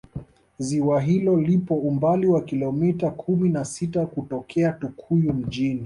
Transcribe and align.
ziwa 0.57 1.01
hilo 1.01 1.41
lipo 1.41 1.75
umbali 1.75 2.27
wa 2.27 2.41
Kilomita 2.41 3.11
kumi 3.11 3.49
na 3.49 3.65
sita 3.65 4.05
kutokea 4.05 4.71
tukuyu 4.71 5.33
mjini 5.33 5.79